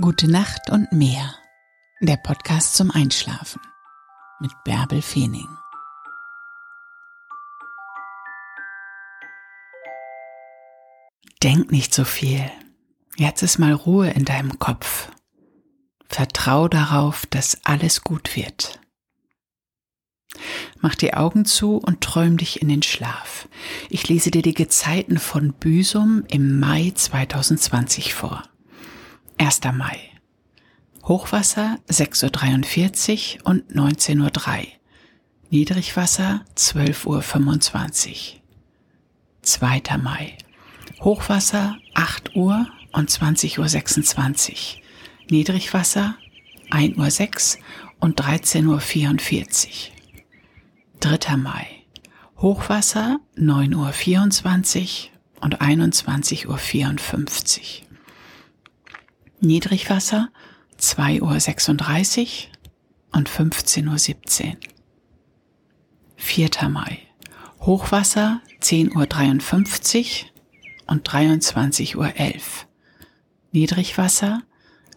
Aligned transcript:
Gute 0.00 0.28
Nacht 0.28 0.70
und 0.70 0.90
mehr. 0.90 1.36
Der 2.00 2.16
Podcast 2.16 2.74
zum 2.74 2.90
Einschlafen 2.90 3.60
mit 4.40 4.50
Bärbel 4.64 5.00
Feening. 5.00 5.46
Denk 11.44 11.70
nicht 11.70 11.94
so 11.94 12.02
viel. 12.02 12.50
Jetzt 13.16 13.44
ist 13.44 13.58
mal 13.58 13.72
Ruhe 13.72 14.10
in 14.10 14.24
deinem 14.24 14.58
Kopf. 14.58 15.12
Vertrau 16.08 16.66
darauf, 16.66 17.24
dass 17.26 17.64
alles 17.64 18.02
gut 18.02 18.34
wird. 18.34 18.80
Mach 20.80 20.96
die 20.96 21.14
Augen 21.14 21.44
zu 21.44 21.76
und 21.76 22.00
träum 22.00 22.36
dich 22.36 22.60
in 22.60 22.68
den 22.68 22.82
Schlaf. 22.82 23.48
Ich 23.90 24.08
lese 24.08 24.32
dir 24.32 24.42
die 24.42 24.54
Gezeiten 24.54 25.18
von 25.20 25.52
Büsum 25.52 26.24
im 26.28 26.58
Mai 26.58 26.90
2020 26.92 28.12
vor. 28.12 28.42
1. 29.38 29.60
Mai. 29.72 29.98
Hochwasser 31.04 31.78
6.43 31.88 33.38
Uhr 33.40 33.46
und 33.46 33.70
19.03 33.70 34.20
Uhr. 34.20 34.30
Niedrigwasser 35.50 36.44
12.25 36.56 38.10
Uhr. 38.10 38.16
2. 39.42 39.82
Mai. 40.02 40.36
Hochwasser 41.00 41.76
8 41.94 42.36
Uhr 42.36 42.66
und 42.92 43.10
20.26 43.10 44.50
Uhr. 44.50 44.56
Niedrigwasser 45.30 46.16
1.06 46.70 47.56
Uhr 47.56 47.62
und 48.00 48.20
13.44 48.20 49.66
Uhr. 49.66 49.72
3. 51.00 51.36
Mai. 51.36 51.66
Hochwasser 52.38 53.18
9.24 53.36 54.80
Uhr 54.80 54.86
und 55.42 55.60
21.54 55.60 57.82
Uhr. 57.82 57.83
Niedrigwasser 59.44 60.30
2.36 60.80 62.20
Uhr 62.22 62.52
und 63.12 63.28
15.17 63.28 64.46
Uhr. 64.46 64.56
4. 66.16 66.68
Mai. 66.68 66.98
Hochwasser 67.60 68.40
10.53 68.60 70.24
Uhr 70.24 70.30
und 70.86 71.08
23.11 71.08 71.96
Uhr. 71.96 72.12
Niedrigwasser 73.52 74.42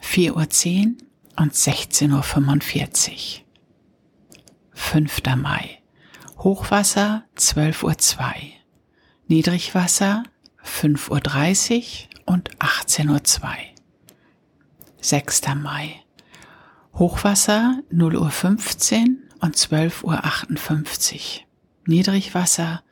4.10 0.02 0.31
Uhr 0.31 0.95
und 1.38 1.53
16.45 1.53 3.11
Uhr. 3.11 3.47
5. 4.73 5.21
Mai. 5.36 5.80
Hochwasser 6.39 7.23
12.02 7.38 7.83
Uhr. 7.83 8.33
Niedrigwasser 9.27 10.23
5.30 10.64 12.08
Uhr 12.25 12.33
und 12.33 12.58
18.02 12.58 13.43
Uhr. 13.43 13.77
6. 15.01 15.41
Mai. 15.55 16.03
Hochwasser 16.93 17.83
0 17.91 18.15
Uhr 18.15 18.31
15 18.31 19.23
und 19.39 19.55
12 19.55 20.03
Uhr 20.03 20.23
58. 20.23 21.45
Niedrigwasser 21.85 22.83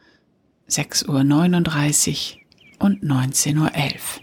6 0.67 1.03
Uhr 1.03 1.23
39 1.23 2.45
und 2.79 3.03
19 3.03 3.57
Uhr 3.57 3.73
11. 3.73 4.21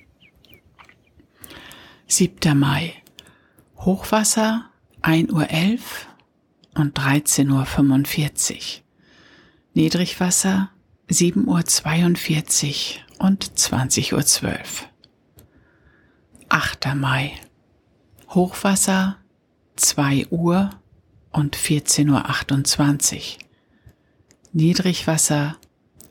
7. 2.06 2.58
Mai. 2.58 2.94
Hochwasser 3.78 4.70
1 5.02 5.32
Uhr 5.32 5.50
11 5.50 6.06
und 6.74 6.96
13 6.96 7.50
Uhr 7.50 7.66
45. 7.66 8.84
Niedrigwasser 9.74 10.70
7 11.08 11.48
Uhr 11.48 11.64
42 11.64 13.04
und 13.18 13.58
20 13.58 14.14
Uhr 14.14 14.24
12. 14.24 14.88
8. 16.48 16.94
Mai. 16.94 17.32
Hochwasser 18.34 19.18
2 19.76 20.28
Uhr 20.30 20.70
und 21.32 21.54
14.28 21.54 23.14
Uhr. 23.14 23.20
Niedrigwasser 24.54 25.56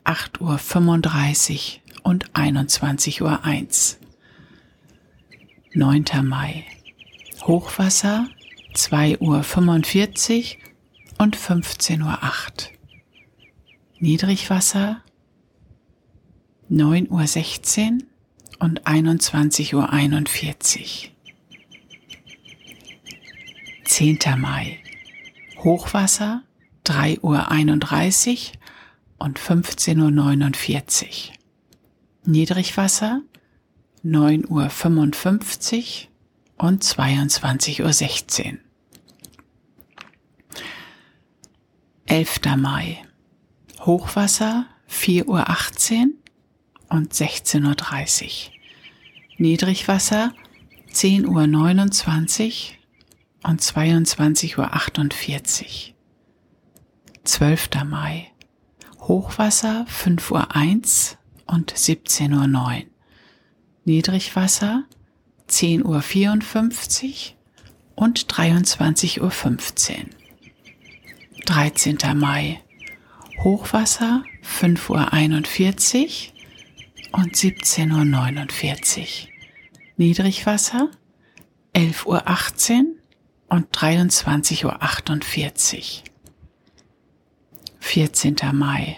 8 0.03 0.39
Uhr 0.39 0.59
35 0.59 1.81
und 2.03 2.35
21 2.35 3.23
Uhr 3.23 3.43
1. 3.43 3.97
9. 5.73 6.05
Mai. 6.21 6.65
Hochwasser 7.41 8.27
2 8.75 9.17
Uhr 9.17 9.41
45 9.41 10.59
und 11.17 11.35
15 11.35 12.03
Uhr 12.03 12.19
8. 12.21 12.69
Niedrigwasser 13.97 15.01
9 16.69 17.09
Uhr 17.09 17.25
16 17.25 18.03
und 18.59 18.85
21 18.85 19.73
Uhr 19.73 19.91
41. 19.91 21.11
10. 23.91 24.19
Mai. 24.37 24.79
Hochwasser 25.57 26.43
3 26.85 27.19
Uhr 27.19 27.51
31 27.51 28.53
und 29.17 29.37
15 29.37 29.99
Uhr 29.99 30.11
49. 30.11 31.33
Niedrigwasser 32.23 33.21
9 34.01 34.47
Uhr 34.47 34.69
55 34.69 36.09
und 36.55 36.81
22 36.85 37.81
Uhr 37.83 37.91
16. 37.91 38.61
11. 42.05 42.39
Mai. 42.55 43.03
Hochwasser 43.81 44.67
4 44.87 45.27
Uhr 45.27 45.49
18 45.49 46.13
und 46.87 47.13
16 47.13 47.65
Uhr 47.65 47.75
30. 47.75 48.53
Niedrigwasser 49.37 50.33
10 50.93 51.27
Uhr 51.27 51.45
29 51.45 52.77
und 53.43 53.61
22.48 53.61 54.57
Uhr. 54.57 55.95
12. 57.23 57.69
Mai. 57.85 58.27
Hochwasser 59.01 59.85
5.01 59.89 61.13
Uhr 61.13 61.55
und 61.55 61.73
17.09 61.73 62.53
Uhr. 62.55 62.83
Niedrigwasser 63.85 64.83
10.54 65.49 65.83
Uhr 65.85 67.35
und 67.95 68.25
23.15 68.25 69.19
Uhr. 69.21 69.31
13. 71.45 71.97
Mai. 72.15 72.61
Hochwasser 73.43 74.23
5.41 74.43 76.29
Uhr 77.13 77.19
und 77.19 77.35
17.49 77.35 78.99
Uhr. 78.99 79.29
Niedrigwasser 79.97 80.89
11.18 81.73 82.85
Uhr 82.85 83.00
und 83.51 83.69
23.48 83.75 84.63
Uhr. 84.65 86.03
14. 87.79 88.35
Mai. 88.53 88.97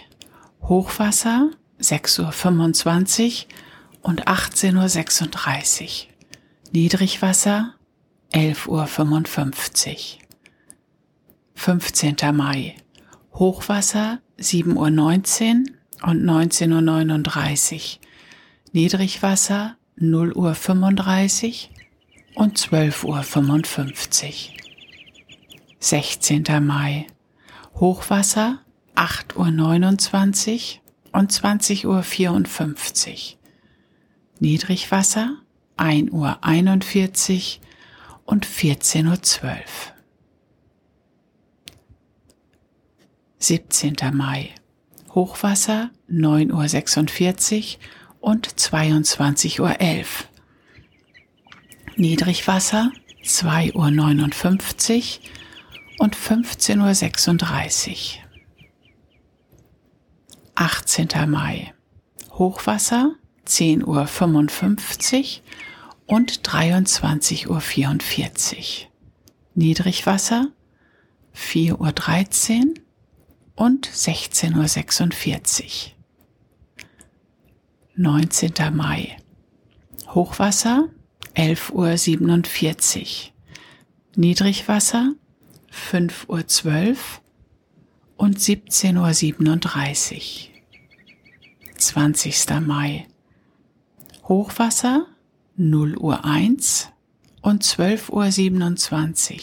Hochwasser 0.62 1.50
6.25 1.80 3.46
Uhr 3.46 4.08
und 4.08 4.28
18.36 4.28 5.82
Uhr. 5.82 6.12
Niedrigwasser 6.72 7.74
11.55 8.32 9.88
Uhr. 9.88 10.22
15. 11.56 12.16
Mai. 12.32 12.76
Hochwasser 13.32 14.20
7.19 14.38 15.66
Uhr 15.66 16.08
und 16.08 16.24
19.39 16.24 17.74
Uhr. 17.74 17.80
Niedrigwasser 18.72 19.76
0.35 19.98 21.70
Uhr 21.70 21.73
und 22.34 22.58
12.55 22.58 23.04
Uhr. 23.06 24.54
16. 25.78 26.44
Mai. 26.62 27.06
Hochwasser 27.74 28.60
8.29 28.94 30.76
Uhr 30.76 31.20
und 31.20 31.32
20.54 31.32 31.86
Uhr. 31.86 33.38
Niedrigwasser 34.40 35.36
1.41 35.76 37.58
Uhr 37.58 37.66
und 38.24 38.46
14.12 38.46 39.42
Uhr. 39.44 39.58
17. 43.38 43.96
Mai. 44.12 44.54
Hochwasser 45.14 45.90
9.46 46.10 47.76
Uhr 48.20 48.30
und 48.30 48.48
22.11 48.48 49.60
Uhr. 49.60 50.33
Niedrigwasser 51.96 52.90
2.59 53.22 55.20
Uhr 55.20 55.30
und 56.00 56.16
15.36 56.16 57.90
Uhr. 57.90 58.24
18. 60.56 61.08
Mai. 61.30 61.72
Hochwasser 62.32 63.14
10.55 63.46 65.40
Uhr 66.08 66.16
und 66.16 66.40
23.44 66.40 67.46
Uhr. 67.48 68.90
Niedrigwasser 69.54 70.48
4.13 71.36 72.60
Uhr 72.60 72.74
und 73.54 73.88
16.46 73.88 75.62
Uhr. 75.62 75.92
19. 77.96 78.52
Mai. 78.74 79.16
Hochwasser 80.08 80.88
11.47 81.34 83.00
Uhr. 83.00 83.32
Niedrigwasser 84.16 85.14
5.12 85.72 86.90
Uhr 86.90 86.96
und 88.16 88.38
17.37 88.38 90.14
Uhr. 90.14 90.54
20. 91.76 92.60
Mai. 92.60 93.06
Hochwasser 94.28 95.06
0 95.56 95.96
Uhr 95.98 96.24
1 96.24 96.90
und 97.42 97.64
12.27 97.64 99.32
Uhr. 99.32 99.40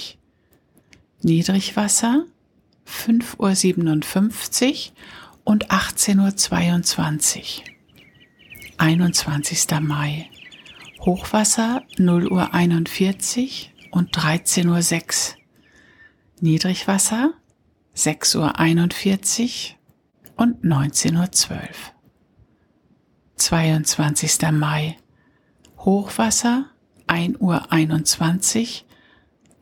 Niedrigwasser 1.24 2.26
5.57 2.88 4.66
Uhr 4.66 4.94
und 5.44 5.70
18.22 5.70 7.38
Uhr. 7.38 7.64
21. 8.78 9.68
Mai. 9.82 10.31
Hochwasser 11.02 11.82
0 11.98 12.28
Uhr 12.28 12.54
41 12.54 13.74
und 13.90 14.16
13.06 14.16 15.32
Uhr. 15.32 15.38
Niedrigwasser 16.42 17.34
6 17.96 18.36
Uhr 18.36 18.60
41 18.60 19.80
und 20.36 20.64
19.12 20.64 21.52
Uhr. 21.52 21.60
22. 23.36 24.52
Mai. 24.52 24.98
Hochwasser 25.80 26.68
1 27.08 27.38
Uhr 27.40 27.72
21 27.72 28.86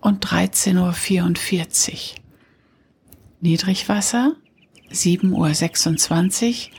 und 0.02 0.26
13.44 0.26 1.94
Uhr. 1.94 2.00
Niedrigwasser 3.40 4.36
7 4.90 5.32
Uhr 5.32 5.54
26 5.54 6.72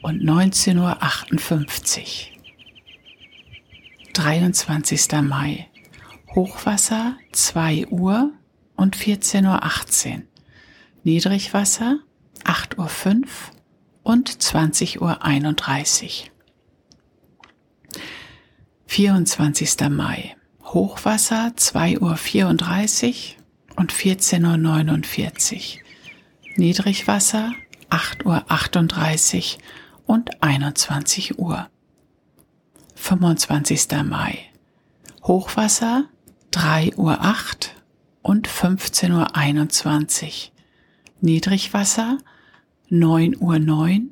und 0.00 0.22
19.58 0.22 2.30
Uhr. 2.30 2.35
23. 4.16 5.12
Mai. 5.22 5.68
Hochwasser 6.34 7.18
2 7.32 7.88
Uhr 7.88 8.32
und 8.74 8.96
14.18 8.96 10.14
Uhr. 10.14 10.22
Niedrigwasser 11.04 11.98
8.05 12.44 13.12
Uhr 13.14 13.26
und 14.04 14.30
20.31 14.30 15.00
Uhr. 15.02 16.30
24. 18.86 19.90
Mai. 19.90 20.34
Hochwasser 20.64 21.52
2.34 21.54 23.34
Uhr 23.36 23.76
und 23.76 23.92
14.49 23.92 25.76
Uhr. 25.76 25.82
Niedrigwasser 26.56 27.52
8.38 27.90 29.56
Uhr 29.56 29.60
und 30.06 30.42
21 30.42 31.38
Uhr. 31.38 31.68
25. 33.06 34.02
Mai. 34.04 34.50
Hochwasser 35.22 36.08
3.08 36.52 36.96
Uhr 36.96 37.12
und 38.22 38.48
15.21 38.48 40.24
Uhr. 40.24 40.32
Niedrigwasser 41.20 42.18
9.09 42.90 43.38
Uhr 43.38 44.10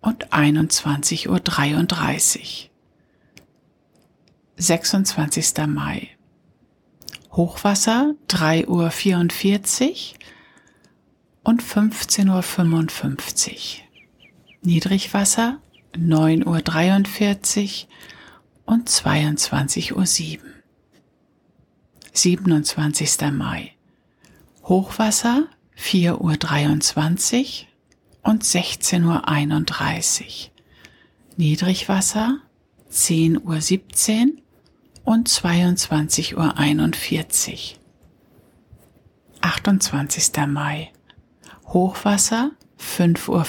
und 0.00 0.32
21.33 0.32 1.28
Uhr. 1.28 2.70
26. 4.56 5.66
Mai. 5.68 6.10
Hochwasser 7.30 8.16
3.44 8.28 8.64
Uhr 8.66 9.98
und 11.44 11.62
15.55 11.62 13.50
Uhr. 13.52 13.84
Niedrigwasser 14.62 15.60
9.43 15.96 17.84
Uhr 17.84 17.88
und 18.66 18.88
22.07 18.88 20.38
Uhr. 20.38 20.44
27. 22.12 23.32
Mai. 23.32 23.72
Hochwasser 24.64 25.48
4.23 25.76 27.62
Uhr 27.62 28.30
und 28.30 28.44
16.31 28.44 30.22
Uhr. 30.22 30.50
Niedrigwasser 31.36 32.38
10.17 32.90 34.36
Uhr 34.36 34.42
und 35.04 35.28
22.41 35.28 36.32
Uhr. 36.36 37.78
28. 39.40 40.46
Mai. 40.46 40.90
Hochwasser 41.66 42.52
5.05 42.80 43.28
Uhr 43.28 43.40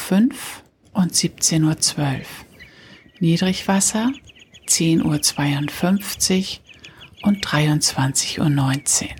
und 0.93 1.13
17.12 1.13 1.99
Uhr. 1.99 2.25
Niedrigwasser 3.19 4.11
10.52 4.67 6.59
Uhr 6.59 7.27
und 7.27 7.45
23.19 7.45 9.03
Uhr. 9.03 9.15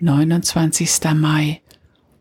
29. 0.00 1.14
Mai. 1.14 1.60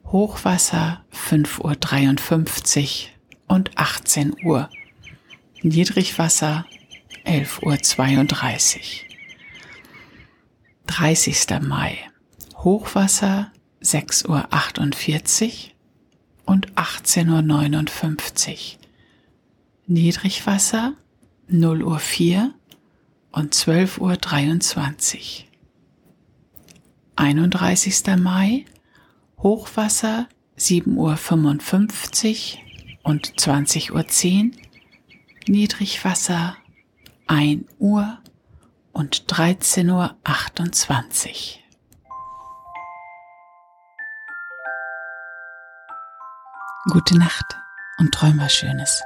Hochwasser 0.06 1.04
5.53 1.14 3.06
Uhr 3.06 3.56
und 3.56 3.78
18 3.78 4.36
Uhr. 4.44 4.70
Niedrigwasser 5.62 6.66
11.32 7.26 8.78
Uhr. 8.84 9.12
30. 10.88 11.62
Mai. 11.62 11.98
Hochwasser 12.58 13.52
6.48 13.82 14.28
Uhr 14.28 15.72
und 16.46 16.72
18.59 16.74 18.50
Uhr. 18.50 18.82
Niedrigwasser 19.88 20.94
0 21.52 21.84
Uhr 21.84 22.00
4 22.00 22.54
und 23.32 23.54
12.23 23.54 24.00
Uhr. 24.00 24.18
31. 27.18 28.04
Mai 28.18 28.66
Hochwasser 29.40 30.28
7.55 30.58 32.56
Uhr 32.56 32.62
und 33.04 33.34
20.10 33.34 33.92
Uhr. 33.92 34.06
Niedrigwasser 35.48 36.56
1 37.28 37.66
Uhr 37.80 38.20
und 38.94 39.26
13.28 39.26 41.30
Uhr. 41.30 41.36
Gute 46.92 47.18
Nacht 47.18 47.58
und 48.00 48.14
träum 48.14 48.40
was 48.40 48.54
Schönes. 48.54 49.02